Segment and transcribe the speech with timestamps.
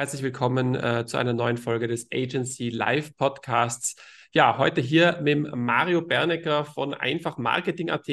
[0.00, 3.96] Herzlich willkommen äh, zu einer neuen Folge des Agency Live Podcasts.
[4.32, 8.08] Ja, heute hier mit Mario Bernecker von Einfach Marketing.at.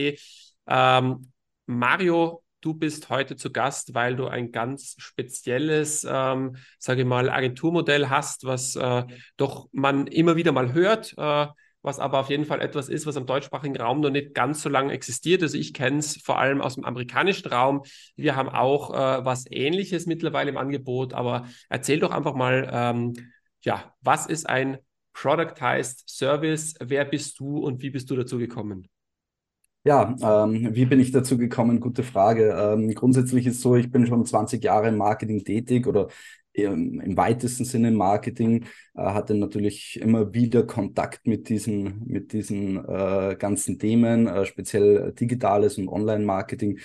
[0.67, 1.31] Ähm,
[1.65, 7.29] Mario, du bist heute zu Gast, weil du ein ganz spezielles, ähm, sage ich mal,
[7.29, 9.05] Agenturmodell hast, was äh,
[9.37, 11.13] doch man immer wieder mal hört.
[11.17, 11.47] Äh,
[11.81, 14.69] was aber auf jeden Fall etwas ist, was im deutschsprachigen Raum noch nicht ganz so
[14.69, 15.41] lange existiert.
[15.41, 17.83] Also ich kenne es vor allem aus dem amerikanischen Raum.
[18.15, 23.13] Wir haben auch äh, was Ähnliches mittlerweile im Angebot, aber erzähl doch einfach mal, ähm,
[23.61, 24.77] ja, was ist ein
[25.13, 26.75] Productized Service?
[26.79, 28.87] Wer bist du und wie bist du dazu gekommen?
[29.83, 31.79] Ja, ähm, wie bin ich dazu gekommen?
[31.79, 32.53] Gute Frage.
[32.59, 36.09] Ähm, grundsätzlich ist so, ich bin schon 20 Jahre im Marketing tätig oder
[36.63, 43.35] im weitesten Sinne Marketing, äh, hatte natürlich immer wieder Kontakt mit diesen, mit diesen äh,
[43.37, 46.79] ganzen Themen, äh, speziell digitales und Online-Marketing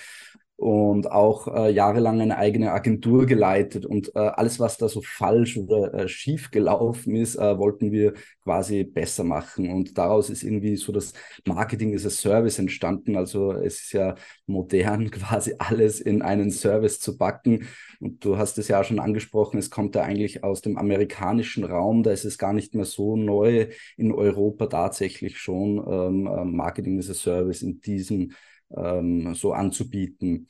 [0.63, 3.85] und auch äh, jahrelang eine eigene Agentur geleitet.
[3.85, 8.13] Und äh, alles, was da so falsch oder äh, schief gelaufen ist, äh, wollten wir
[8.43, 9.69] quasi besser machen.
[9.69, 11.11] Und daraus ist irgendwie so das
[11.45, 13.17] Marketing as a Service entstanden.
[13.17, 17.67] Also es ist ja modern, quasi alles in einen Service zu backen
[17.99, 22.03] und du hast es ja schon angesprochen, es kommt ja eigentlich aus dem amerikanischen Raum,
[22.03, 26.99] da ist es gar nicht mehr so neu in Europa tatsächlich schon ähm, ähm Marketing
[26.99, 28.33] as a Service in diesem
[28.75, 30.47] ähm, so anzubieten.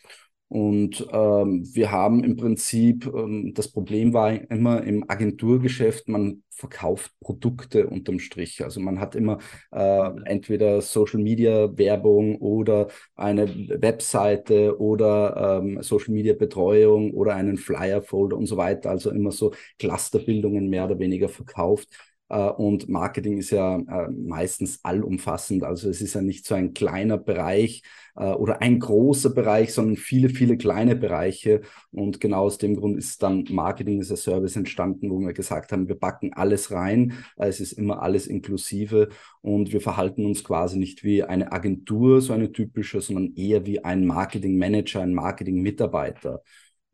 [0.54, 7.12] Und ähm, wir haben im Prinzip, ähm, das Problem war immer im Agenturgeschäft, man verkauft
[7.22, 8.64] Produkte unterm Strich.
[8.64, 9.40] Also man hat immer
[9.72, 13.48] äh, entweder Social Media Werbung oder eine
[13.82, 18.92] Webseite oder ähm, Social Media Betreuung oder einen Flyer Folder und so weiter.
[18.92, 21.90] Also immer so Clusterbildungen mehr oder weniger verkauft.
[22.34, 25.64] Äh, und Marketing ist ja äh, meistens allumfassend.
[25.64, 27.84] Also es ist ja nicht so ein kleiner Bereich
[28.16, 31.62] äh, oder ein großer Bereich, sondern viele, viele kleine Bereiche.
[31.92, 35.72] Und genau aus dem Grund ist dann Marketing as a Service entstanden, wo wir gesagt
[35.72, 37.14] haben, wir backen alles rein.
[37.38, 39.10] Es ist immer alles inklusive
[39.42, 43.84] und wir verhalten uns quasi nicht wie eine Agentur, so eine typische, sondern eher wie
[43.84, 46.42] ein Marketing Manager, ein Marketing Mitarbeiter.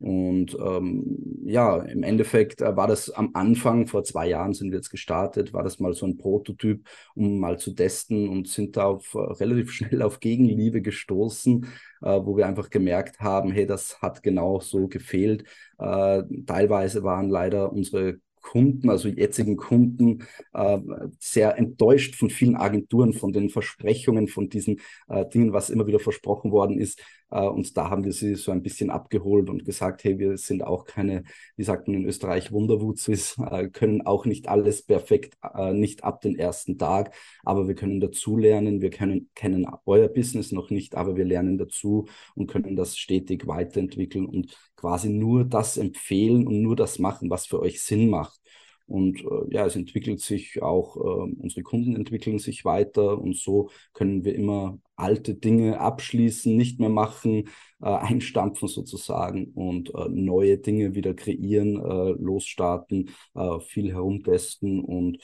[0.00, 4.78] Und ähm, ja, im Endeffekt äh, war das am Anfang, vor zwei Jahren sind wir
[4.78, 8.84] jetzt gestartet, war das mal so ein Prototyp, um mal zu testen und sind da
[8.86, 11.66] auf, äh, relativ schnell auf Gegenliebe gestoßen,
[12.02, 15.44] äh, wo wir einfach gemerkt haben, hey, das hat genau so gefehlt.
[15.78, 20.78] Äh, teilweise waren leider unsere Kunden, also jetzigen Kunden, äh,
[21.18, 26.00] sehr enttäuscht von vielen Agenturen, von den Versprechungen, von diesen äh, Dingen, was immer wieder
[26.00, 27.00] versprochen worden ist.
[27.30, 30.62] Äh, und da haben wir sie so ein bisschen abgeholt und gesagt, hey, wir sind
[30.62, 31.24] auch keine,
[31.56, 36.20] wie sagt man in Österreich, Wunderwutzis, äh, können auch nicht alles perfekt, äh, nicht ab
[36.20, 37.14] den ersten Tag,
[37.44, 38.80] aber wir können dazulernen.
[38.80, 43.46] Wir können, kennen euer Business noch nicht, aber wir lernen dazu und können das stetig
[43.46, 48.40] weiterentwickeln und quasi nur das empfehlen und nur das machen, was für euch Sinn macht.
[48.86, 53.70] Und äh, ja, es entwickelt sich auch, äh, unsere Kunden entwickeln sich weiter und so
[53.92, 57.48] können wir immer alte Dinge abschließen, nicht mehr machen,
[57.80, 65.18] äh, einstampfen sozusagen und äh, neue Dinge wieder kreieren, äh, losstarten, äh, viel herumtesten und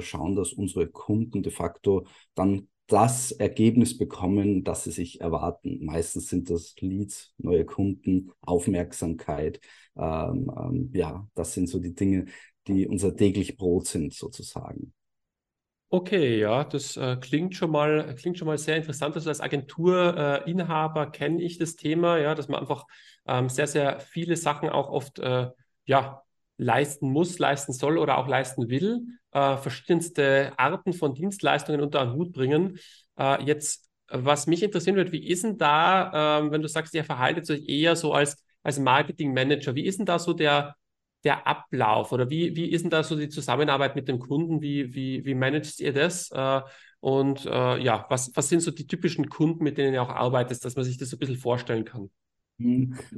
[0.00, 5.84] schauen, dass unsere Kunden de facto dann das Ergebnis bekommen, das sie sich erwarten.
[5.84, 9.60] Meistens sind das Leads, neue Kunden, Aufmerksamkeit.
[9.96, 12.26] Ähm, ähm, ja, das sind so die Dinge,
[12.66, 14.92] die unser täglich Brot sind, sozusagen.
[15.88, 19.14] Okay, ja, das äh, klingt schon mal, klingt schon mal sehr interessant.
[19.14, 22.86] Also als Agenturinhaber äh, kenne ich das Thema, ja, dass man einfach
[23.26, 25.50] ähm, sehr, sehr viele Sachen auch oft äh,
[25.84, 26.22] ja,
[26.56, 32.12] leisten muss, leisten soll oder auch leisten will, äh, verschiedenste Arten von Dienstleistungen unter einen
[32.14, 32.78] Hut bringen.
[33.18, 37.04] Äh, jetzt, was mich interessieren wird, wie ist denn da, äh, wenn du sagst, ihr
[37.04, 40.76] verhaltet euch eher so als, als Marketing Manager, wie ist denn da so der,
[41.24, 44.60] der Ablauf oder wie, wie ist denn da so die Zusammenarbeit mit dem Kunden?
[44.60, 46.30] Wie, wie, wie managt ihr das?
[46.30, 46.60] Äh,
[47.00, 50.64] und äh, ja, was, was sind so die typischen Kunden, mit denen ihr auch arbeitet,
[50.64, 52.10] dass man sich das so ein bisschen vorstellen kann?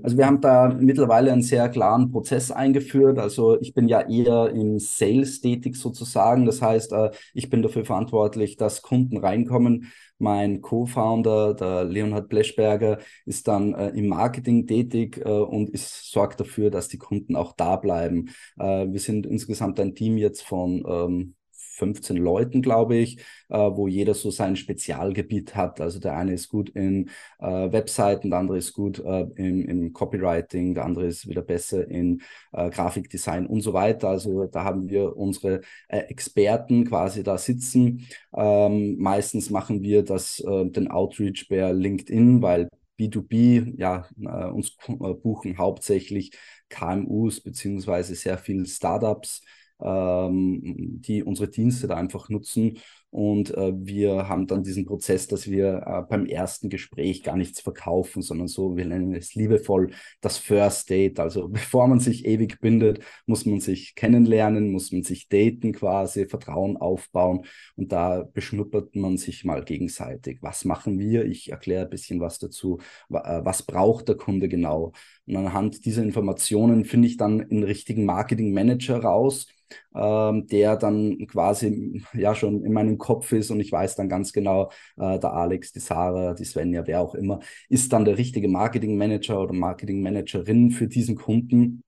[0.03, 3.19] Also wir haben da mittlerweile einen sehr klaren Prozess eingeführt.
[3.19, 6.47] Also ich bin ja eher im Sales tätig sozusagen.
[6.47, 9.93] Das heißt, äh, ich bin dafür verantwortlich, dass Kunden reinkommen.
[10.19, 16.41] Mein Co-Founder, der Leonhard Bleschberger, ist dann äh, im Marketing tätig äh, und ist, sorgt
[16.41, 18.31] dafür, dass die Kunden auch da bleiben.
[18.57, 21.35] wir sind insgesamt ein Team jetzt von ähm,
[21.75, 23.19] 15 Leuten, glaube ich,
[23.49, 25.81] äh, wo jeder so sein Spezialgebiet hat.
[25.81, 27.11] Also der eine ist gut in
[27.41, 31.89] äh, Webseiten, der andere ist gut äh, im, im, Copywriting, der andere ist wieder besser
[31.89, 32.23] in
[32.53, 34.09] äh, Grafikdesign und so weiter.
[34.09, 38.07] Also da haben wir unsere äh, Experten quasi da sitzen.
[38.35, 42.69] Ähm, meistens machen wir das, äh, den Outreach bei LinkedIn, weil
[42.99, 44.77] B2B, ja, äh, uns
[45.23, 46.33] buchen hauptsächlich
[46.69, 49.43] KMUs beziehungsweise sehr viele Startups,
[49.81, 52.79] die unsere Dienste da einfach nutzen.
[53.15, 57.61] Und äh, wir haben dann diesen Prozess, dass wir äh, beim ersten Gespräch gar nichts
[57.61, 61.21] verkaufen, sondern so, wir nennen es liebevoll das First Date.
[61.21, 66.27] Also bevor man sich ewig bindet, muss man sich kennenlernen, muss man sich daten quasi,
[66.27, 67.47] Vertrauen aufbauen.
[67.77, 70.39] Und da beschnuppert man sich mal gegenseitig.
[70.41, 71.25] Was machen wir?
[71.25, 72.81] Ich erkläre ein bisschen was dazu.
[73.11, 74.91] Äh, was braucht der Kunde genau?
[75.29, 79.47] Und anhand dieser Informationen finde ich dann einen richtigen Marketing Manager raus
[79.95, 84.33] ähm, der dann quasi ja schon in meinem Kopf ist und ich weiß dann ganz
[84.33, 88.49] genau, äh, der Alex, die Sarah, die Svenja, wer auch immer, ist dann der richtige
[88.49, 91.83] Marketing Manager oder Marketing Managerin für diesen Kunden.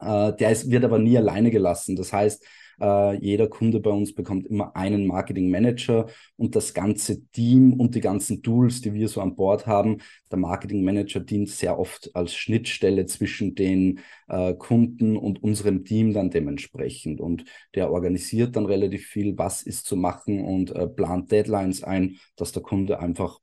[0.00, 1.96] Äh, der ist, wird aber nie alleine gelassen.
[1.96, 2.44] Das heißt,
[2.80, 6.06] äh, jeder Kunde bei uns bekommt immer einen Marketing Manager
[6.36, 9.98] und das ganze Team und die ganzen Tools, die wir so an Bord haben.
[10.30, 16.12] Der Marketing Manager dient sehr oft als Schnittstelle zwischen den äh, Kunden und unserem Team
[16.12, 17.20] dann dementsprechend.
[17.20, 17.44] Und
[17.74, 22.52] der organisiert dann relativ viel, was ist zu machen und äh, plant Deadlines ein, dass
[22.52, 23.38] der Kunde einfach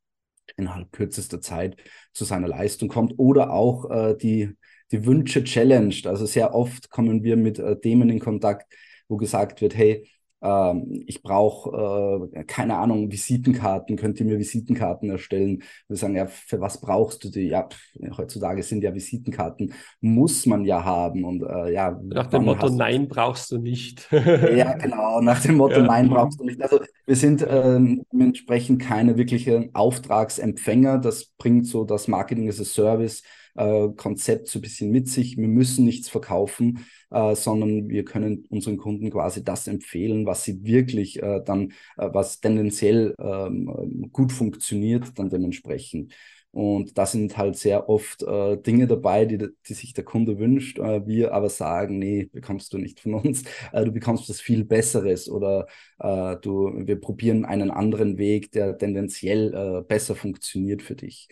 [0.56, 1.78] innerhalb kürzester Zeit
[2.13, 4.56] zu seiner Leistung kommt oder auch äh, die,
[4.92, 6.07] die Wünsche challenged.
[6.07, 8.72] Also sehr oft kommen wir mit äh, Themen in Kontakt,
[9.07, 10.07] wo gesagt wird, hey,
[10.42, 15.63] ähm, ich brauche, äh, keine Ahnung, Visitenkarten, könnt ihr mir Visitenkarten erstellen?
[15.88, 17.48] Wir sagen, ja, für was brauchst du die?
[17.48, 17.68] Ja,
[18.15, 21.24] heutzutage sind ja Visitenkarten, muss man ja haben.
[21.24, 24.07] Und äh, ja, nach dem Motto, nein, brauchst du nicht.
[24.12, 25.88] ja, genau, nach dem Motto, ja.
[25.88, 26.62] nein, brauchst du nicht.
[26.62, 31.00] Also wir sind ähm, entsprechend keine wirkliche Auftragsempfänger.
[31.00, 33.24] Das bringt so das Marketing as a Service
[33.57, 35.38] äh, Konzept so ein bisschen mit sich.
[35.38, 40.63] Wir müssen nichts verkaufen, äh, sondern wir können unseren Kunden quasi das empfehlen, was sie
[40.63, 46.13] wirklich äh, dann, äh, was tendenziell ähm, gut funktioniert, dann dementsprechend.
[46.51, 49.38] Und da sind halt sehr oft äh, Dinge dabei, die,
[49.68, 50.80] die sich der Kunde wünscht.
[50.80, 53.44] Äh, wir aber sagen, nee, bekommst du nicht von uns.
[53.74, 55.68] Äh, du bekommst was viel Besseres oder
[56.00, 61.27] äh, du, wir probieren einen anderen Weg, der tendenziell besser funktioniert für dich.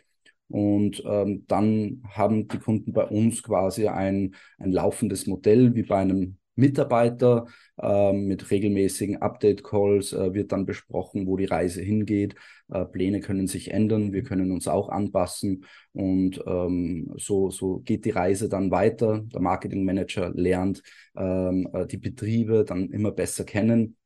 [0.47, 5.97] Und ähm, dann haben die Kunden bei uns quasi ein, ein laufendes Modell wie bei
[5.97, 7.47] einem Mitarbeiter
[7.77, 12.35] äh, mit regelmäßigen Update-Calls äh, wird dann besprochen, wo die Reise hingeht.
[12.69, 18.05] Äh, Pläne können sich ändern, wir können uns auch anpassen und ähm, so, so geht
[18.05, 19.21] die Reise dann weiter.
[19.33, 20.81] Der Marketing Manager lernt
[21.15, 23.97] ähm, äh, die Betriebe dann immer besser kennen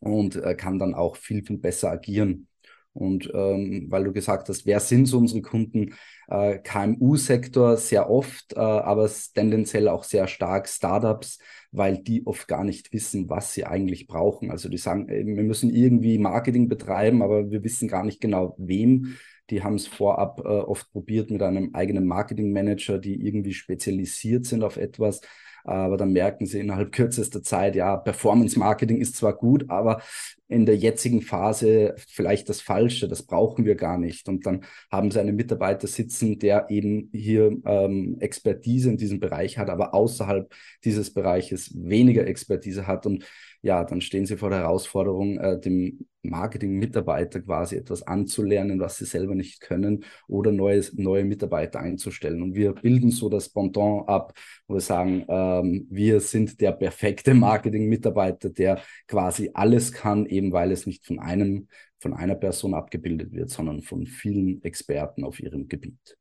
[0.00, 2.48] und äh, kann dann auch viel, viel besser agieren.
[2.96, 5.94] Und ähm, weil du gesagt hast, wer sind so unsere Kunden?
[6.28, 11.38] Äh, KMU-Sektor sehr oft, äh, aber tendenziell auch sehr stark Startups,
[11.70, 14.50] weil die oft gar nicht wissen, was sie eigentlich brauchen.
[14.50, 18.54] Also die sagen, ey, wir müssen irgendwie Marketing betreiben, aber wir wissen gar nicht genau,
[18.58, 19.16] wem.
[19.50, 24.64] Die haben es vorab äh, oft probiert mit einem eigenen Marketing-Manager, die irgendwie spezialisiert sind
[24.64, 25.20] auf etwas
[25.66, 30.00] aber dann merken sie innerhalb kürzester Zeit, ja, Performance Marketing ist zwar gut, aber
[30.48, 34.28] in der jetzigen Phase vielleicht das Falsche, das brauchen wir gar nicht.
[34.28, 39.58] Und dann haben sie einen Mitarbeiter sitzen, der eben hier ähm, Expertise in diesem Bereich
[39.58, 40.52] hat, aber außerhalb
[40.84, 43.06] dieses Bereiches weniger Expertise hat.
[43.06, 43.24] Und
[43.62, 49.04] ja, dann stehen sie vor der Herausforderung, äh, dem Marketing-Mitarbeiter quasi etwas anzulernen, was sie
[49.04, 52.42] selber nicht können oder neues, neue Mitarbeiter einzustellen.
[52.42, 54.32] Und wir bilden so das Pendant ab,
[54.68, 55.24] wo wir sagen,
[55.60, 61.18] ähm, wir sind der perfekte Marketing-Mitarbeiter, der quasi alles kann, eben weil es nicht von
[61.18, 66.16] einem, von einer Person abgebildet wird, sondern von vielen Experten auf ihrem Gebiet.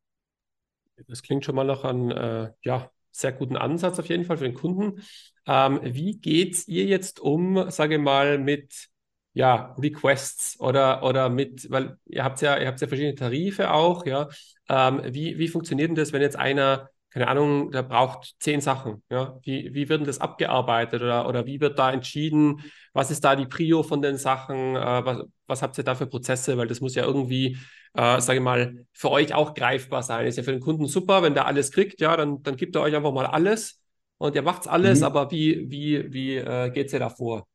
[1.08, 4.46] Das klingt schon mal nach einem äh, ja, sehr guten Ansatz auf jeden Fall für
[4.46, 5.02] den Kunden.
[5.48, 8.90] Ähm, wie geht ihr jetzt um, sage ich mal, mit
[9.34, 14.06] ja, Requests oder, oder mit, weil ihr habt ja, ihr habt ja verschiedene Tarife auch,
[14.06, 14.30] ja.
[14.70, 19.02] Ähm, wie, wie funktioniert denn das, wenn jetzt einer, keine Ahnung, der braucht zehn Sachen,
[19.10, 19.40] ja?
[19.44, 23.38] Wie, wie wird denn das abgearbeitet oder, oder wie wird da entschieden, was ist da
[23.38, 26.82] die Prio von den Sachen, äh, was, was habt ihr da für Prozesse, weil das
[26.82, 27.58] muss ja irgendwie,
[27.94, 30.26] äh, sage ich mal, für euch auch greifbar sein.
[30.26, 32.82] Ist ja für den Kunden super, wenn der alles kriegt, ja, dann, dann gibt er
[32.82, 33.82] euch einfach mal alles
[34.18, 35.06] und ihr macht's alles, mhm.
[35.06, 37.48] aber wie, wie, wie äh, geht es ihr da vor?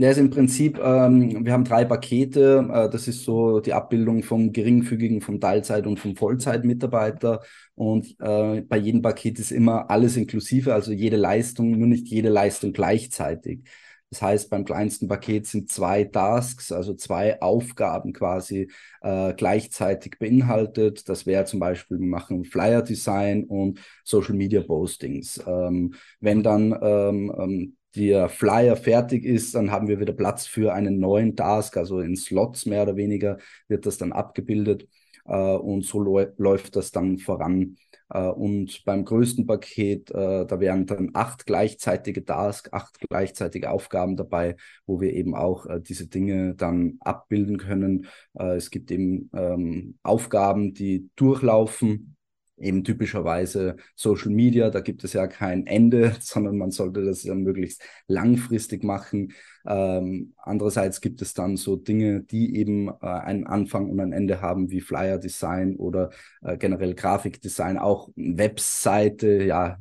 [0.00, 2.66] Ja, also im Prinzip, ähm, wir haben drei Pakete.
[2.72, 7.42] Äh, das ist so die Abbildung vom geringfügigen, vom Teilzeit- und vom Vollzeitmitarbeiter.
[7.74, 12.30] Und äh, bei jedem Paket ist immer alles inklusive, also jede Leistung, nur nicht jede
[12.30, 13.68] Leistung gleichzeitig.
[14.08, 18.70] Das heißt, beim kleinsten Paket sind zwei Tasks, also zwei Aufgaben quasi
[19.02, 21.10] äh, gleichzeitig beinhaltet.
[21.10, 25.42] Das wäre zum Beispiel, wir machen Flyer Design und Social Media Postings.
[25.46, 30.72] Ähm, wenn dann ähm, ähm der Flyer fertig ist, dann haben wir wieder Platz für
[30.72, 34.86] einen neuen Task, also in Slots mehr oder weniger wird das dann abgebildet.
[35.30, 37.76] Äh, und so läuft das dann voran.
[38.10, 44.16] Äh, und beim größten Paket, äh, da wären dann acht gleichzeitige Tasks, acht gleichzeitige Aufgaben
[44.16, 44.56] dabei,
[44.86, 48.06] wo wir eben auch diese Dinge dann abbilden können.
[48.34, 52.16] es gibt eben ähm, Aufgaben, die durchlaufen
[52.60, 57.34] eben typischerweise Social Media, da gibt es ja kein Ende, sondern man sollte das ja
[57.34, 59.32] möglichst langfristig machen.
[59.66, 64.40] Ähm, andererseits gibt es dann so Dinge, die eben äh, einen Anfang und ein Ende
[64.40, 66.10] haben, wie Flyer Design oder
[66.42, 69.78] äh, generell Grafikdesign, auch Webseite, ja,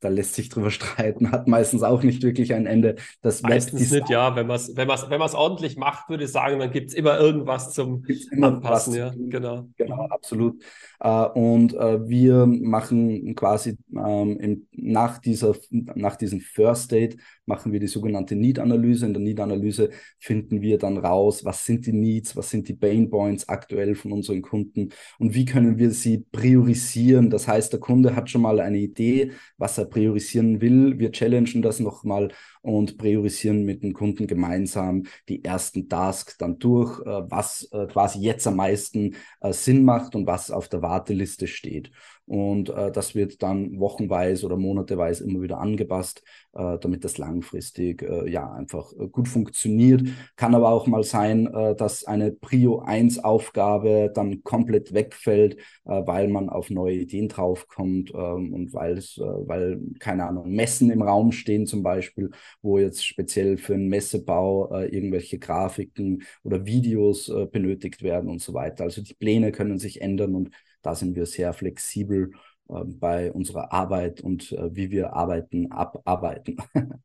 [0.00, 2.96] da lässt sich drüber streiten, hat meistens auch nicht wirklich ein Ende.
[3.22, 4.34] Das meistens nicht, ja.
[4.36, 7.72] Wenn man es wenn wenn ordentlich macht, würde ich sagen, dann gibt es immer irgendwas
[7.72, 8.94] zum immer Anpassen.
[8.94, 9.68] Ja, genau.
[9.76, 10.62] Genau, absolut.
[11.00, 17.16] Äh, und äh, wir machen quasi ähm, nach, dieser, nach diesem First Date
[17.46, 19.06] machen wir die sogenannte Need-Analyse.
[19.06, 23.10] In der Need-Analyse finden wir dann raus, was sind die Needs, was sind die Pain
[23.10, 27.28] Points aktuell von unseren Kunden und wie können wir sie priorisieren.
[27.30, 30.98] Das heißt, der Kunde hat schon mal eine Idee, was er priorisieren will.
[30.98, 32.32] Wir challengen das nochmal
[32.62, 38.20] und priorisieren mit dem Kunden gemeinsam die ersten Tasks dann durch, äh, was äh, quasi
[38.20, 41.90] jetzt am meisten äh, Sinn macht und was auf der Warteliste steht.
[42.26, 46.22] Und äh, das wird dann wochenweise oder monateweise immer wieder angepasst,
[46.52, 50.02] äh, damit das langfristig äh, ja einfach äh, gut funktioniert.
[50.36, 56.02] Kann aber auch mal sein, äh, dass eine Prio 1 Aufgabe dann komplett wegfällt, äh,
[56.06, 61.02] weil man auf neue Ideen draufkommt ähm, und weil es, weil, keine Ahnung, Messen im
[61.02, 62.30] Raum stehen zum Beispiel,
[62.62, 68.84] wo jetzt speziell für einen Messebau irgendwelche Grafiken oder Videos benötigt werden und so weiter.
[68.84, 70.50] Also die Pläne können sich ändern und
[70.82, 72.32] da sind wir sehr flexibel
[72.68, 76.56] äh, bei unserer Arbeit und äh, wie wir arbeiten, abarbeiten.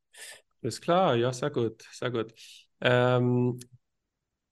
[0.62, 2.34] Ist klar, ja, sehr gut, sehr gut.
[2.82, 3.60] Ähm,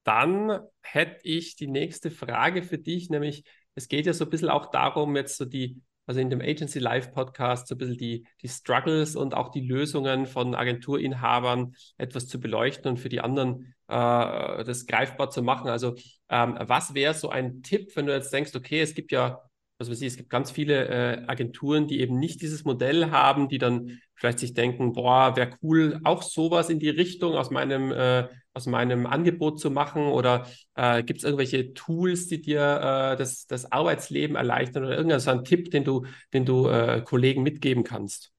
[0.04, 3.44] dann hätte ich die nächste Frage für dich, nämlich
[3.76, 6.80] es geht ja so ein bisschen auch darum, jetzt so die, also in dem Agency
[6.80, 12.28] Live Podcast, so ein bisschen die, die Struggles und auch die Lösungen von Agenturinhabern etwas
[12.28, 15.70] zu beleuchten und für die anderen äh, das greifbar zu machen.
[15.70, 15.96] Also
[16.30, 19.42] ähm, was wäre so ein Tipp, wenn du jetzt denkst, okay, es gibt ja,
[19.80, 23.58] weiß ich, es gibt ganz viele äh, Agenturen, die eben nicht dieses Modell haben, die
[23.58, 28.28] dann vielleicht sich denken, boah, wäre cool, auch sowas in die Richtung aus meinem, äh,
[28.54, 33.48] aus meinem Angebot zu machen oder äh, gibt es irgendwelche Tools, die dir äh, das,
[33.48, 37.84] das Arbeitsleben erleichtern oder irgendein so ein Tipp, den du, den du äh, Kollegen mitgeben
[37.84, 38.32] kannst?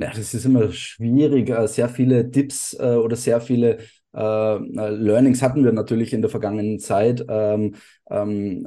[0.00, 1.52] Ja, das ist immer schwierig.
[1.68, 3.78] Sehr viele Tipps äh, oder sehr viele
[4.12, 7.24] Learnings hatten wir natürlich in der vergangenen Zeit.
[7.28, 7.74] Ähm,
[8.10, 8.66] ähm,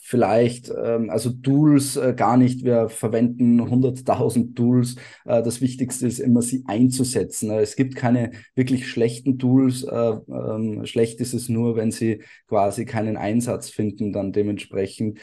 [0.00, 2.64] vielleicht, ähm, also Tools äh, gar nicht.
[2.64, 4.96] Wir verwenden 100.000 Tools.
[5.24, 7.50] Äh, das Wichtigste ist immer, sie einzusetzen.
[7.50, 9.84] Äh, es gibt keine wirklich schlechten Tools.
[9.84, 15.18] Äh, ähm, schlecht ist es nur, wenn sie quasi keinen Einsatz finden, dann dementsprechend.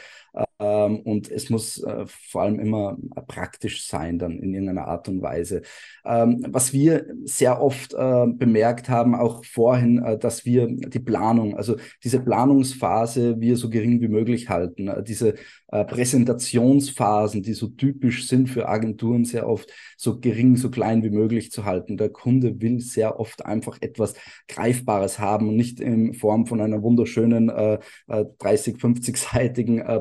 [0.59, 2.97] Ähm, und es muss äh, vor allem immer
[3.27, 5.61] praktisch sein, dann in irgendeiner Art und Weise.
[6.05, 11.55] Ähm, was wir sehr oft äh, bemerkt haben, auch vorhin, äh, dass wir die Planung,
[11.55, 14.89] also diese Planungsphase, wir so gering wie möglich halten.
[14.89, 15.35] Äh, diese
[15.67, 21.09] äh, Präsentationsphasen, die so typisch sind für Agenturen, sehr oft so gering, so klein wie
[21.09, 21.95] möglich zu halten.
[21.95, 24.13] Der Kunde will sehr oft einfach etwas
[24.47, 29.99] Greifbares haben und nicht in Form von einer wunderschönen äh, 30, 50-seitigen äh,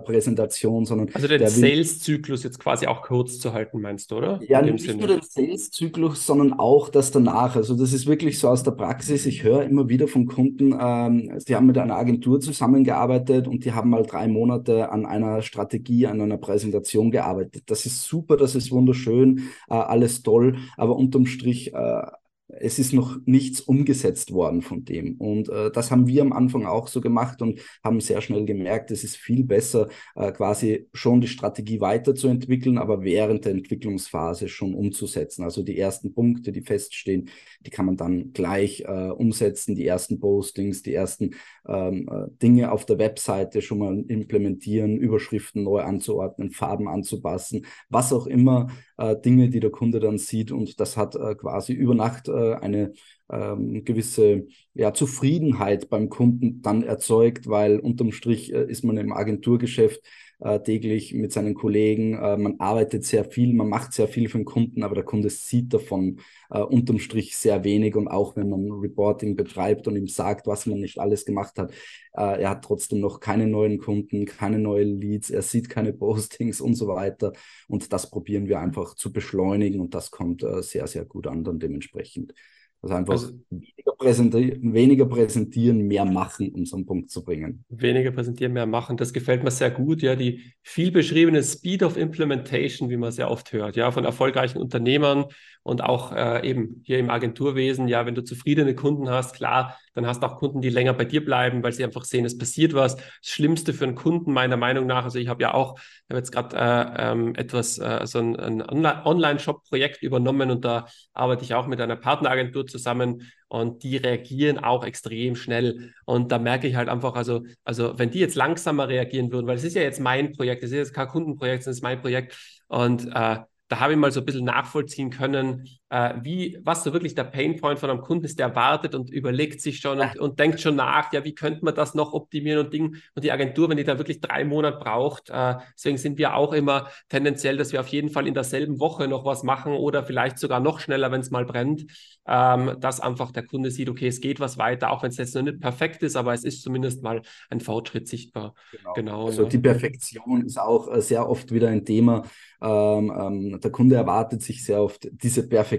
[0.48, 4.40] Präsentation, sondern also den Sales-Zyklus jetzt quasi auch kurz zu halten, meinst du, oder?
[4.46, 4.98] Ja, nicht Sinne.
[4.98, 7.56] nur den Sales-Zyklus, sondern auch das danach.
[7.56, 9.26] Also das ist wirklich so aus der Praxis.
[9.26, 13.72] Ich höre immer wieder von Kunden, ähm, die haben mit einer Agentur zusammengearbeitet und die
[13.72, 17.64] haben mal drei Monate an einer Strategie, an einer Präsentation gearbeitet.
[17.66, 22.02] Das ist super, das ist wunderschön, äh, alles toll, aber unterm Strich äh,
[22.48, 25.16] es ist noch nichts umgesetzt worden von dem.
[25.16, 28.90] Und äh, das haben wir am Anfang auch so gemacht und haben sehr schnell gemerkt,
[28.90, 34.74] es ist viel besser, äh, quasi schon die Strategie weiterzuentwickeln, aber während der Entwicklungsphase schon
[34.74, 35.44] umzusetzen.
[35.44, 37.28] Also die ersten Punkte, die feststehen,
[37.60, 41.34] die kann man dann gleich äh, umsetzen, die ersten Postings, die ersten
[41.66, 48.12] ähm, äh, Dinge auf der Webseite schon mal implementieren, Überschriften neu anzuordnen, Farben anzupassen, was
[48.12, 50.52] auch immer, äh, Dinge, die der Kunde dann sieht.
[50.52, 52.92] Und das hat äh, quasi über Nacht äh, eine
[53.30, 59.12] ähm, gewisse ja, Zufriedenheit beim Kunden dann erzeugt, weil unterm Strich äh, ist man im
[59.12, 60.00] Agenturgeschäft
[60.40, 62.14] äh, täglich mit seinen Kollegen.
[62.14, 65.30] Äh, man arbeitet sehr viel, man macht sehr viel für den Kunden, aber der Kunde
[65.30, 67.96] sieht davon äh, unterm Strich sehr wenig.
[67.96, 71.72] Und auch wenn man Reporting betreibt und ihm sagt, was man nicht alles gemacht hat,
[72.12, 76.60] äh, er hat trotzdem noch keine neuen Kunden, keine neuen Leads, er sieht keine Postings
[76.60, 77.32] und so weiter.
[77.68, 81.44] Und das probieren wir einfach zu beschleunigen und das kommt äh, sehr, sehr gut an
[81.44, 82.34] dann dementsprechend.
[82.80, 87.64] Also einfach also, weniger, präsentieren, weniger präsentieren, mehr machen, um so einen Punkt zu bringen.
[87.68, 88.96] Weniger präsentieren, mehr machen.
[88.96, 90.00] Das gefällt mir sehr gut.
[90.00, 94.58] Ja, die viel beschriebene Speed of Implementation, wie man sehr oft hört, ja, von erfolgreichen
[94.58, 95.24] Unternehmern
[95.64, 97.88] und auch äh, eben hier im Agenturwesen.
[97.88, 101.04] Ja, wenn du zufriedene Kunden hast, klar, dann hast du auch Kunden, die länger bei
[101.04, 102.96] dir bleiben, weil sie einfach sehen, es passiert was.
[102.96, 106.18] Das Schlimmste für einen Kunden meiner Meinung nach, also ich habe ja auch, ich habe
[106.18, 111.54] jetzt gerade äh, ähm, etwas, äh, so ein, ein Online-Shop-Projekt übernommen und da arbeite ich
[111.54, 115.92] auch mit einer Partneragentur zusammen und die reagieren auch extrem schnell.
[116.04, 119.56] Und da merke ich halt einfach, also, also wenn die jetzt langsamer reagieren würden, weil
[119.56, 122.36] es ist ja jetzt mein Projekt, es ist jetzt kein Kundenprojekt, es ist mein Projekt
[122.68, 123.38] und äh,
[123.68, 127.24] da habe ich mal so ein bisschen nachvollziehen können, äh, wie, was so wirklich der
[127.24, 130.76] Painpoint von einem Kunden ist, der wartet und überlegt sich schon und, und, denkt schon
[130.76, 132.96] nach, ja, wie könnte man das noch optimieren und Ding.
[133.14, 136.52] Und die Agentur, wenn die da wirklich drei Monate braucht, äh, deswegen sind wir auch
[136.52, 140.38] immer tendenziell, dass wir auf jeden Fall in derselben Woche noch was machen oder vielleicht
[140.38, 141.86] sogar noch schneller, wenn es mal brennt,
[142.26, 145.34] ähm, dass einfach der Kunde sieht, okay, es geht was weiter, auch wenn es jetzt
[145.34, 148.54] noch nicht perfekt ist, aber es ist zumindest mal ein Fortschritt sichtbar.
[148.72, 148.92] Genau.
[148.92, 149.48] genau also ja.
[149.48, 152.24] die Perfektion ist auch äh, sehr oft wieder ein Thema,
[152.60, 155.77] ähm, ähm, der Kunde erwartet sich sehr oft diese Perfektion,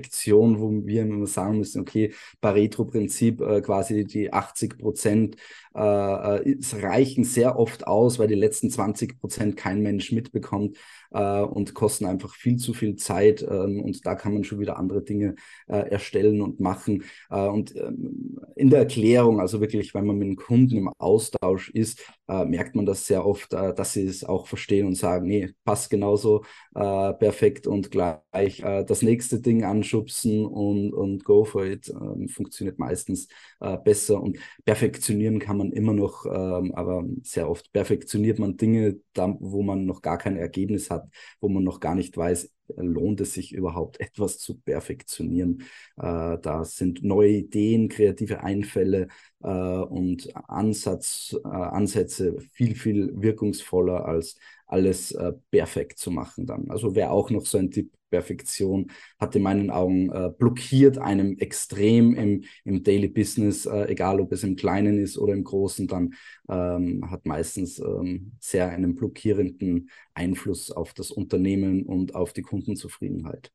[0.59, 5.35] wo wir immer sagen müssen, okay, Pareto-Prinzip, äh, quasi die 80 Prozent
[5.75, 10.77] äh, äh, reichen sehr oft aus, weil die letzten 20 Prozent kein Mensch mitbekommt
[11.11, 13.41] äh, und kosten einfach viel zu viel Zeit.
[13.41, 15.35] Ähm, und da kann man schon wieder andere Dinge
[15.67, 17.03] äh, erstellen und machen.
[17.29, 21.69] Äh, und ähm, in der Erklärung, also wirklich, wenn man mit dem Kunden im Austausch
[21.69, 25.27] ist, äh, merkt man das sehr oft, äh, dass sie es auch verstehen und sagen,
[25.27, 26.43] nee, passt genauso
[26.75, 31.89] äh, perfekt und gleich das nächste Ding anschubsen und, und go for it.
[31.89, 33.27] Ähm, funktioniert meistens
[33.83, 39.35] besser und perfektionieren kann man immer noch, ähm, aber sehr oft perfektioniert man Dinge, da,
[39.39, 40.98] wo man noch gar kein Ergebnis hat,
[41.39, 45.63] wo man noch gar nicht weiß, lohnt es sich überhaupt etwas zu perfektionieren.
[45.97, 49.07] Äh, da sind neue Ideen, kreative Einfälle
[49.43, 54.37] äh, und Ansatz, äh, Ansätze viel, viel wirkungsvoller als
[54.67, 56.69] alles äh, perfekt zu machen dann.
[56.69, 61.37] Also wäre auch noch so ein Tipp, Perfektion hat in meinen Augen äh, blockiert einem
[61.37, 65.87] extrem im, im Daily Business, äh, egal ob es im Kleinen ist oder im Großen,
[65.87, 66.13] dann
[66.49, 73.51] ähm, hat meistens ähm, sehr einen blockierenden Einfluss auf das Unternehmen und auf die Kundenzufriedenheit.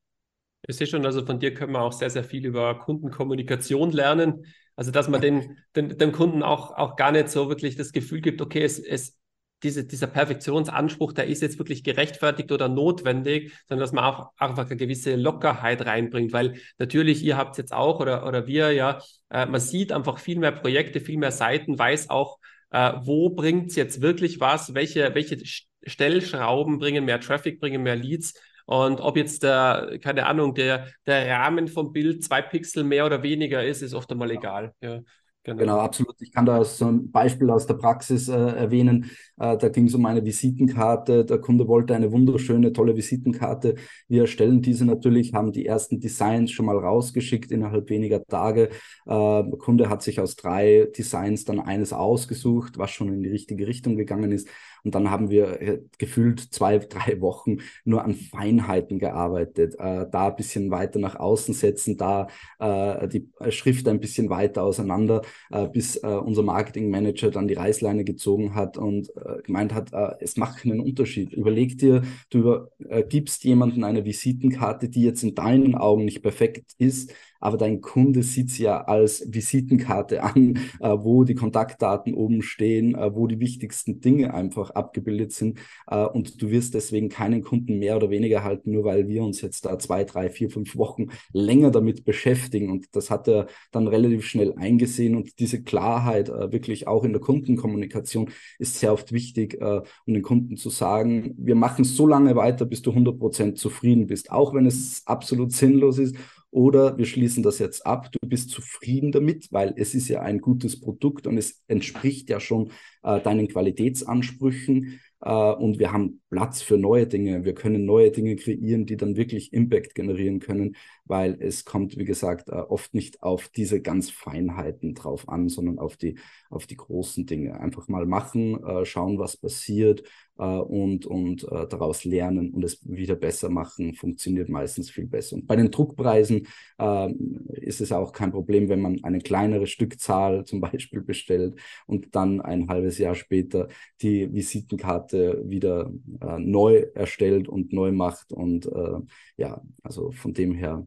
[0.66, 4.46] Ich sehe schon, also von dir können wir auch sehr, sehr viel über Kundenkommunikation lernen.
[4.76, 8.20] Also, dass man den, den, dem Kunden auch, auch gar nicht so wirklich das Gefühl
[8.20, 9.16] gibt, okay, es, es
[9.62, 14.66] diese, dieser Perfektionsanspruch, der ist jetzt wirklich gerechtfertigt oder notwendig, sondern dass man auch einfach
[14.66, 19.00] eine gewisse Lockerheit reinbringt, weil natürlich, ihr habt es jetzt auch oder, oder wir, ja,
[19.30, 22.38] äh, man sieht einfach viel mehr Projekte, viel mehr Seiten, weiß auch,
[22.70, 25.38] äh, wo bringt es jetzt wirklich was, welche, welche
[25.82, 28.34] Stellschrauben bringen mehr Traffic, bringen mehr Leads
[28.66, 33.22] und ob jetzt der, keine Ahnung, der, der Rahmen vom Bild zwei Pixel mehr oder
[33.22, 34.74] weniger ist, ist oft einmal egal.
[34.80, 35.00] Ja.
[35.46, 35.58] Genau.
[35.58, 36.16] genau, absolut.
[36.22, 39.10] Ich kann da so ein Beispiel aus der Praxis äh, erwähnen.
[39.38, 41.26] Äh, da ging es um eine Visitenkarte.
[41.26, 43.74] Der Kunde wollte eine wunderschöne, tolle Visitenkarte.
[44.08, 48.70] Wir erstellen diese natürlich, haben die ersten Designs schon mal rausgeschickt innerhalb weniger Tage.
[49.04, 49.10] Äh,
[49.44, 53.66] der Kunde hat sich aus drei Designs dann eines ausgesucht, was schon in die richtige
[53.66, 54.48] Richtung gegangen ist.
[54.82, 59.74] Und dann haben wir äh, gefühlt zwei, drei Wochen nur an Feinheiten gearbeitet.
[59.78, 62.28] Äh, da ein bisschen weiter nach außen setzen, da
[62.58, 68.04] äh, die Schrift ein bisschen weiter auseinander, äh, bis äh, unser Marketingmanager dann die Reißleine
[68.04, 71.32] gezogen hat und äh, gemeint hat, es macht keinen Unterschied.
[71.32, 72.70] Überleg dir, du über,
[73.08, 77.12] gibst jemanden eine Visitenkarte, die jetzt in deinen Augen nicht perfekt ist,
[77.44, 82.94] aber dein Kunde sieht es ja als Visitenkarte an, äh, wo die Kontaktdaten oben stehen,
[82.94, 85.58] äh, wo die wichtigsten Dinge einfach abgebildet sind.
[85.86, 89.42] Äh, und du wirst deswegen keinen Kunden mehr oder weniger halten, nur weil wir uns
[89.42, 92.70] jetzt da zwei, drei, vier, fünf Wochen länger damit beschäftigen.
[92.70, 95.14] Und das hat er dann relativ schnell eingesehen.
[95.14, 100.14] Und diese Klarheit äh, wirklich auch in der Kundenkommunikation ist sehr oft wichtig, äh, um
[100.14, 104.54] den Kunden zu sagen, wir machen so lange weiter, bis du 100% zufrieden bist, auch
[104.54, 106.16] wenn es absolut sinnlos ist
[106.54, 110.40] oder wir schließen das jetzt ab, du bist zufrieden damit, weil es ist ja ein
[110.40, 112.70] gutes Produkt und es entspricht ja schon
[113.02, 117.44] äh, deinen Qualitätsansprüchen und wir haben Platz für neue Dinge.
[117.44, 122.04] Wir können neue Dinge kreieren, die dann wirklich Impact generieren können, weil es kommt, wie
[122.04, 126.18] gesagt, äh, oft nicht auf diese ganz Feinheiten drauf an, sondern auf die,
[126.50, 127.60] auf die großen Dinge.
[127.60, 130.02] Einfach mal machen, äh, schauen, was passiert
[130.38, 135.36] äh, und, und äh, daraus lernen und es wieder besser machen, funktioniert meistens viel besser.
[135.36, 136.48] Und bei den Druckpreisen
[136.80, 137.12] äh,
[137.60, 142.40] ist es auch kein Problem, wenn man eine kleinere Stückzahl zum Beispiel bestellt und dann
[142.40, 143.68] ein halbes Jahr später
[144.02, 148.32] die Visitenkarte wieder äh, neu erstellt und neu macht.
[148.32, 149.00] Und äh,
[149.36, 150.86] ja, also von dem her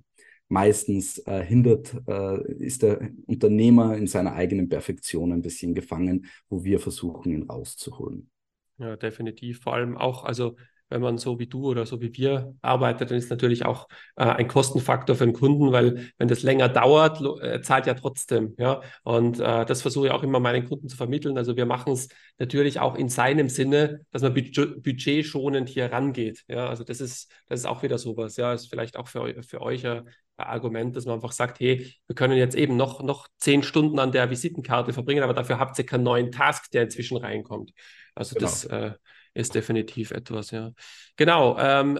[0.50, 6.63] meistens äh, hindert, äh, ist der Unternehmer in seiner eigenen Perfektion ein bisschen gefangen, wo
[6.63, 8.30] wir versuchen, ihn rauszuholen.
[8.78, 9.62] Ja, definitiv.
[9.62, 10.56] Vor allem auch, also
[10.89, 14.23] wenn man so wie du oder so wie wir arbeitet, dann ist natürlich auch äh,
[14.23, 18.56] ein Kostenfaktor für den Kunden, weil wenn das länger dauert, äh, zahlt ja trotzdem.
[18.58, 18.82] Ja?
[19.04, 21.38] Und äh, das versuche ich auch immer meinen Kunden zu vermitteln.
[21.38, 26.43] Also wir machen es natürlich auch in seinem Sinne, dass man budget budgetschonend hier rangeht.
[26.47, 26.69] Ja?
[26.69, 28.38] Also das ist, das ist auch wieder sowas.
[28.38, 30.04] Ja, ist vielleicht auch für, für euch ein
[30.38, 34.12] Argument, dass man einfach sagt, hey, wir können jetzt eben noch, noch zehn Stunden an
[34.12, 37.73] der Visitenkarte verbringen, aber dafür habt ihr keinen neuen Task, der inzwischen reinkommt.
[38.15, 38.47] Also genau.
[38.47, 38.91] das äh,
[39.38, 40.71] ist definitiv etwas, ja.
[41.15, 41.58] Genau.
[41.60, 42.00] Ähm,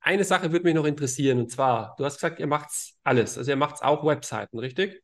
[0.00, 2.70] eine Sache würde mich noch interessieren, und zwar, du hast gesagt, ihr macht
[3.04, 3.38] alles.
[3.38, 5.02] Also ihr macht auch Webseiten, richtig?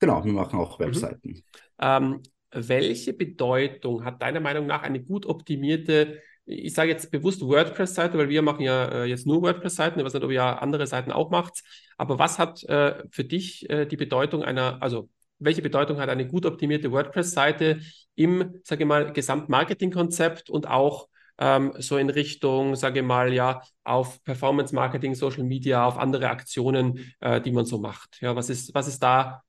[0.00, 0.84] Genau, wir machen auch mhm.
[0.84, 1.28] Webseiten.
[1.28, 1.42] Mhm.
[1.80, 8.16] Ähm, welche Bedeutung hat deiner Meinung nach eine gut optimierte, ich sage jetzt bewusst WordPress-Seite,
[8.16, 10.86] weil wir machen ja äh, jetzt nur WordPress-Seiten, ich weiß nicht, ob ihr ja andere
[10.86, 11.62] Seiten auch macht,
[11.98, 16.26] aber was hat äh, für dich äh, die Bedeutung einer, also welche Bedeutung hat eine
[16.26, 17.80] gut optimierte WordPress-Seite
[18.14, 23.62] im, sage ich mal, Gesamtmarketing-Konzept und auch ähm, so in Richtung, sage ich mal, ja,
[23.84, 28.18] auf Performance-Marketing, Social Media, auf andere Aktionen, äh, die man so macht.
[28.20, 29.42] Ja, was ist, was ist da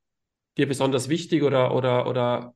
[0.58, 2.54] dir besonders wichtig oder, oder, oder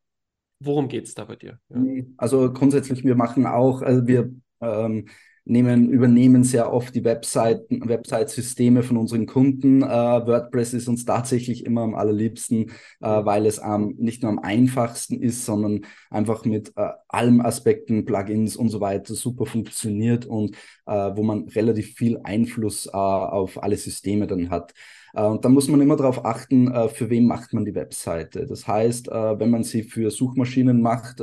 [0.60, 1.60] worum geht es da bei dir?
[1.70, 1.82] Ja.
[2.18, 5.08] Also grundsätzlich, wir machen auch, also wir ähm,
[5.46, 9.82] nehmen, übernehmen sehr oft die Webseiten, Website-Systeme von unseren Kunden.
[9.82, 12.70] Äh, WordPress ist uns tatsächlich immer am allerliebsten,
[13.02, 18.06] äh, weil es ähm, nicht nur am einfachsten ist, sondern einfach mit äh, allen Aspekten,
[18.06, 23.62] Plugins und so weiter super funktioniert und äh, wo man relativ viel Einfluss äh, auf
[23.62, 24.74] alle Systeme dann hat.
[25.14, 28.46] Äh, und da muss man immer darauf achten, äh, für wen macht man die Webseite.
[28.46, 31.22] Das heißt, äh, wenn man sie für Suchmaschinen macht,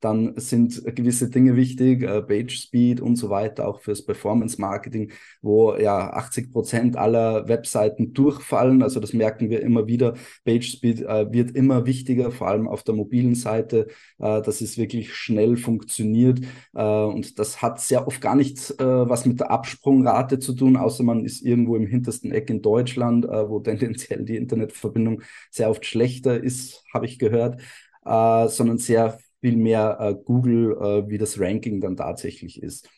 [0.00, 5.74] dann sind gewisse Dinge wichtig, Page Speed und so weiter, auch fürs Performance Marketing, wo
[5.74, 8.82] ja 80 Prozent aller Webseiten durchfallen.
[8.82, 10.14] Also das merken wir immer wieder.
[10.44, 15.56] Page Speed wird immer wichtiger, vor allem auf der mobilen Seite, dass es wirklich schnell
[15.56, 16.40] funktioniert.
[16.72, 21.24] Und das hat sehr oft gar nichts was mit der Absprungrate zu tun, außer man
[21.24, 26.42] ist irgendwo im hintersten Eck in Deutschland äh, wo tendenziell die Internetverbindung sehr oft schlechter
[26.42, 27.60] ist, habe ich gehört,
[28.04, 32.88] äh, sondern sehr viel mehr äh, Google, äh, wie das Ranking dann tatsächlich ist.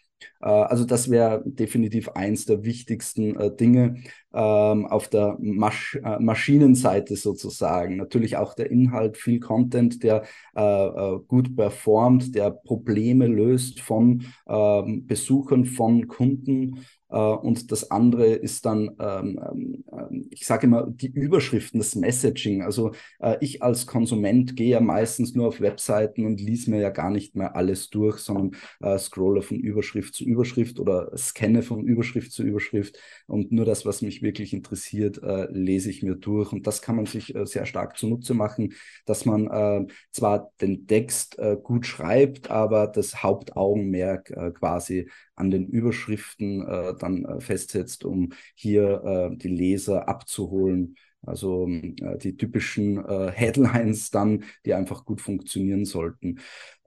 [0.41, 3.97] Äh, also das wäre definitiv eins der wichtigsten Dinge
[4.33, 7.97] ähm, auf der Masch äh, Maschinenseite sozusagen.
[7.97, 10.23] Natürlich auch der Inhalt, viel Content, der
[10.57, 17.91] äh, äh gut performt, der Probleme löst von ähm, Besuchern, von Kunden äh, und das
[17.91, 22.63] andere ist dann, ähm, ähm, ich sage immer, die Überschriften, das Messaging.
[22.63, 26.91] Also äh, ich als Konsument gehe ja meistens nur auf Webseiten und lese mir ja
[26.91, 31.85] gar nicht mehr alles durch, sondern äh, scrolle von Überschrift zu Überschrift oder scanne von
[31.85, 36.53] Überschrift zu Überschrift und nur das, was mich wirklich interessiert, lese ich mir durch.
[36.53, 38.75] Und das kann man sich sehr stark zunutze machen,
[39.07, 45.09] dass man zwar den Text gut schreibt, aber das Hauptaugenmerk quasi
[45.41, 50.97] an den Überschriften äh, dann äh, festsetzt, um hier äh, die Leser abzuholen.
[51.23, 56.39] Also äh, die typischen äh, Headlines dann, die einfach gut funktionieren sollten.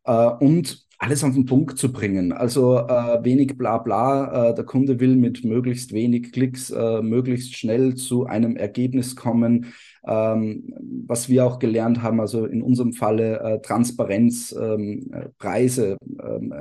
[0.05, 2.31] Äh, und alles auf den Punkt zu bringen.
[2.31, 4.51] Also äh, wenig Blabla.
[4.51, 9.73] Äh, der Kunde will mit möglichst wenig Klicks äh, möglichst schnell zu einem Ergebnis kommen.
[10.05, 10.73] Ähm,
[11.07, 15.97] was wir auch gelernt haben, also in unserem Falle äh, Transparenz, ähm, Preise.
[16.21, 16.53] Ähm,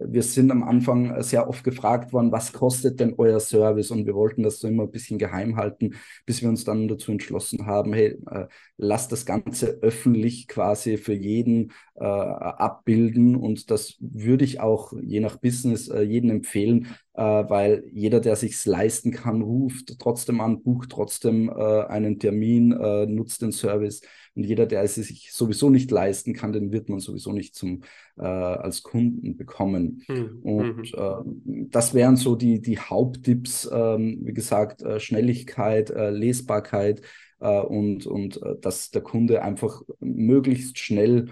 [0.00, 3.90] wir sind am Anfang sehr oft gefragt worden, was kostet denn euer Service?
[3.90, 7.10] Und wir wollten das so immer ein bisschen geheim halten, bis wir uns dann dazu
[7.10, 13.34] entschlossen haben, hey, äh, lasst das Ganze öffentlich quasi für jeden äh, abbilden.
[13.34, 16.86] Und das würde ich auch je nach Business äh, jedem empfehlen,
[17.22, 23.06] weil jeder, der sich's leisten kann, ruft trotzdem an, bucht trotzdem äh, einen Termin, äh,
[23.06, 24.02] nutzt den Service.
[24.36, 27.82] Und jeder, der es sich sowieso nicht leisten kann, den wird man sowieso nicht zum,
[28.18, 30.04] äh, als Kunden bekommen.
[30.06, 30.38] Mhm.
[30.42, 37.02] Und äh, das wären so die, die Haupttipps, ähm, wie gesagt, äh, Schnelligkeit, äh, Lesbarkeit
[37.40, 41.30] äh, und, und äh, dass der Kunde einfach möglichst schnell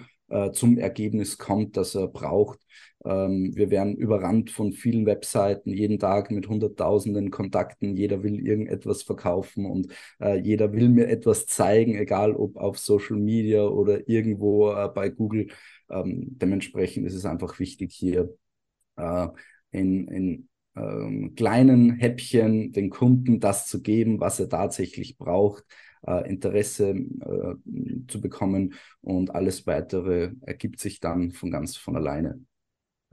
[0.55, 2.59] zum Ergebnis kommt, das er braucht.
[3.07, 7.97] Ähm, wir werden überrannt von vielen Webseiten, jeden Tag mit hunderttausenden Kontakten.
[7.97, 13.17] Jeder will irgendetwas verkaufen und äh, jeder will mir etwas zeigen, egal ob auf Social
[13.17, 15.49] Media oder irgendwo äh, bei Google.
[15.89, 18.35] Ähm, dementsprechend ist es einfach wichtig, hier
[18.97, 19.29] äh,
[19.71, 25.65] in, in ähm, kleinen Häppchen den Kunden das zu geben, was er tatsächlich braucht,
[26.07, 27.55] äh, Interesse äh,
[28.09, 32.41] zu bekommen und alles weitere ergibt sich dann von ganz von alleine.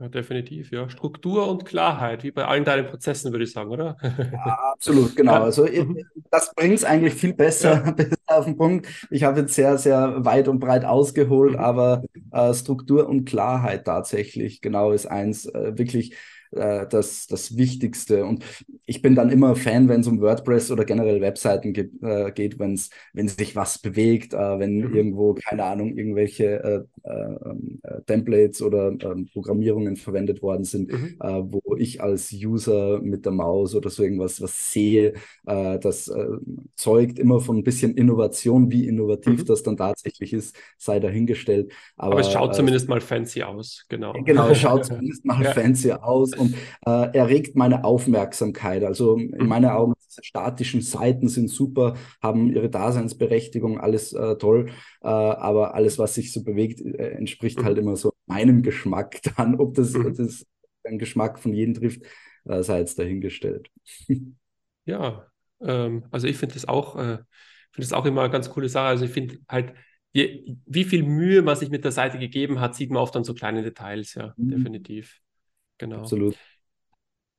[0.00, 0.88] Ja, definitiv, ja.
[0.88, 3.96] Struktur und Klarheit, wie bei allen deinen Prozessen, würde ich sagen, oder?
[4.02, 5.44] Ja, absolut, genau.
[5.44, 6.04] Also mhm.
[6.32, 7.90] das bringt es eigentlich viel besser, ja.
[7.92, 8.88] besser, auf den Punkt.
[9.10, 11.58] Ich habe jetzt sehr, sehr weit und breit ausgeholt, mhm.
[11.60, 12.02] aber
[12.32, 16.16] äh, Struktur und Klarheit tatsächlich, genau, ist eins äh, wirklich
[16.56, 18.24] äh, das, das Wichtigste.
[18.24, 18.44] Und
[18.86, 22.58] ich bin dann immer Fan, wenn es um WordPress oder generell Webseiten gibt, äh, geht,
[22.58, 24.94] wenn es wenn sich was bewegt, äh, wenn mhm.
[24.94, 27.34] irgendwo, keine Ahnung, irgendwelche äh, äh,
[27.82, 31.16] äh, Templates oder ähm, Programmierungen verwendet worden sind, mhm.
[31.20, 35.14] wo ich als User mit der Maus oder so irgendwas was sehe.
[35.44, 36.10] das
[36.76, 39.44] zeugt immer von ein bisschen Innovation, wie innovativ mhm.
[39.44, 41.72] das dann tatsächlich ist, sei dahingestellt.
[41.96, 44.12] Aber, Aber es schaut zumindest mal fancy aus, genau.
[44.24, 45.52] Genau, es schaut zumindest mal ja.
[45.52, 46.54] fancy aus und
[46.86, 48.84] äh, erregt meine Aufmerksamkeit.
[48.84, 49.46] Also in mhm.
[49.46, 54.70] meinen Augen, diese statischen Seiten sind super, haben ihre Daseinsberechtigung, alles äh, toll,
[55.02, 57.64] äh, aber alles, was sich so bewegt, äh, entspricht mhm.
[57.64, 59.56] halt immer so meinem Geschmack dann.
[59.60, 60.14] Ob das, mhm.
[60.14, 60.46] das
[60.86, 62.02] den Geschmack von jedem trifft,
[62.44, 63.70] äh, sei jetzt dahingestellt.
[64.84, 65.26] ja,
[65.60, 67.18] ähm, also ich finde das auch, äh,
[67.72, 68.86] finde das auch immer eine ganz coole Sache.
[68.86, 69.74] Also ich finde halt,
[70.12, 73.24] je, wie viel Mühe man sich mit der Seite gegeben hat, sieht man oft an
[73.24, 74.50] so kleinen Details, ja, mhm.
[74.50, 75.20] definitiv.
[75.78, 76.00] Genau.
[76.00, 76.36] Absolut.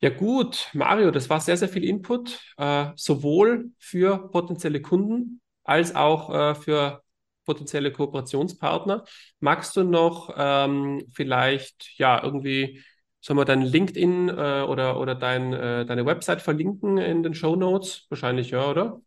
[0.02, 5.96] Ja gut, Mario, das war sehr, sehr viel Input, äh, sowohl für potenzielle Kunden als
[5.96, 7.02] auch äh, für
[7.46, 9.06] potenzielle Kooperationspartner.
[9.40, 12.84] Magst du noch ähm, vielleicht ja irgendwie,
[13.22, 17.56] sollen wir dein LinkedIn äh, oder, oder dein, äh, deine Website verlinken in den Show
[17.56, 18.06] Notes?
[18.10, 19.02] Wahrscheinlich ja, oder?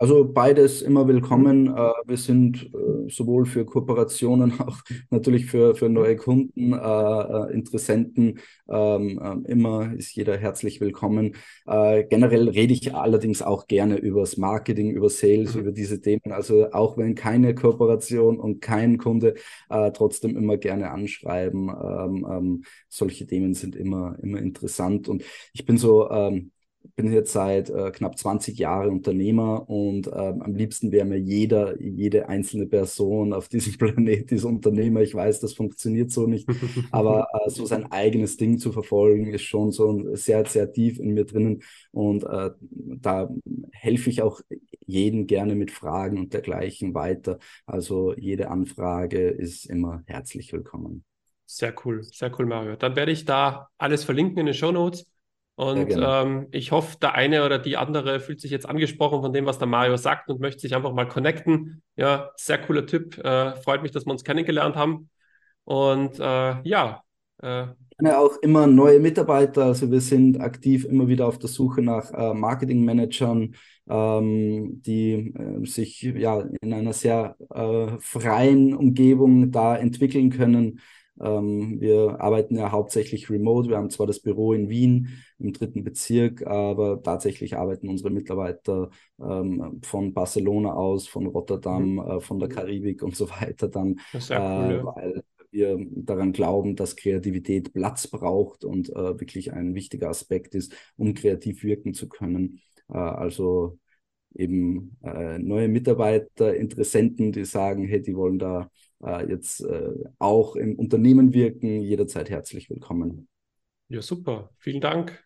[0.00, 1.76] Also beides immer willkommen.
[1.76, 4.78] Äh, wir sind äh, sowohl für Kooperationen, auch
[5.10, 8.38] natürlich für, für neue Kunden, äh, Interessenten,
[8.70, 11.34] ähm, immer ist jeder herzlich willkommen.
[11.66, 15.60] generell rede ich allerdings auch gerne über das Marketing, über Sales, mhm.
[15.62, 16.32] über diese Themen.
[16.32, 19.34] Also auch wenn keine Kooperation und kein Kunde,
[19.94, 21.68] trotzdem immer gerne anschreiben.
[21.68, 25.08] Ähm, ähm, solche Themen sind immer, immer interessant.
[25.08, 26.08] Und ich bin so
[26.94, 31.80] bin jetzt seit äh, knapp 20 Jahren Unternehmer und ähm, am liebsten wäre mir jeder,
[31.80, 35.00] jede einzelne Person auf diesem Planet ist Unternehmer.
[35.00, 36.48] Ich weiß, das funktioniert so nicht,
[36.90, 41.14] aber äh, so sein eigenes Ding zu verfolgen ist schon so sehr, sehr tief in
[41.14, 43.28] mir drinnen und äh, da
[43.72, 44.40] helfe ich auch
[44.86, 47.38] jeden gerne mit Fragen und dergleichen weiter.
[47.66, 51.04] Also jede Anfrage ist immer herzlich willkommen.
[51.46, 52.76] Sehr cool, sehr cool, Mario.
[52.76, 55.06] Dann werde ich da alles verlinken in den Show Notes.
[55.58, 59.44] Und ähm, ich hoffe, der eine oder die andere fühlt sich jetzt angesprochen von dem,
[59.44, 61.82] was der Mario sagt und möchte sich einfach mal connecten.
[61.96, 63.18] Ja, sehr cooler Typ.
[63.18, 65.10] Äh, freut mich, dass wir uns kennengelernt haben.
[65.64, 67.02] Und äh, ja.
[67.42, 67.66] Äh,
[68.04, 69.64] auch immer neue Mitarbeiter.
[69.64, 73.56] Also wir sind aktiv immer wieder auf der Suche nach äh, Marketingmanagern,
[73.90, 80.78] ähm, die äh, sich ja in einer sehr äh, freien Umgebung da entwickeln können.
[81.20, 83.68] Ähm, wir arbeiten ja hauptsächlich remote.
[83.68, 88.90] Wir haben zwar das Büro in Wien im dritten Bezirk, aber tatsächlich arbeiten unsere Mitarbeiter
[89.20, 91.98] ähm, von Barcelona aus, von Rotterdam, mhm.
[91.98, 94.84] äh, von der Karibik und so weiter dann, äh, cool, ja.
[94.84, 100.74] weil wir daran glauben, dass Kreativität Platz braucht und äh, wirklich ein wichtiger Aspekt ist,
[100.96, 102.60] um kreativ wirken zu können.
[102.88, 103.78] Äh, also
[104.34, 108.70] eben äh, neue Mitarbeiter, Interessenten, die sagen, hey, die wollen da
[109.04, 113.28] äh, jetzt äh, auch im Unternehmen wirken, jederzeit herzlich willkommen.
[113.88, 114.50] Ja, super.
[114.58, 115.24] Vielen Dank.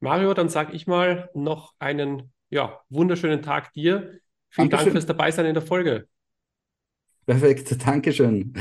[0.00, 4.20] Mario, dann sage ich mal noch einen ja, wunderschönen Tag dir.
[4.50, 4.70] Vielen Dankeschön.
[4.70, 6.08] Dank fürs Dabeisein in der Folge.
[7.26, 8.54] Perfekt, Dankeschön.